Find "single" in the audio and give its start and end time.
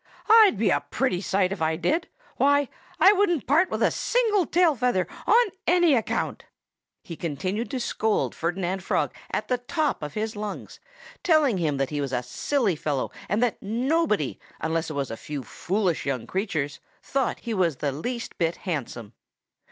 3.91-4.47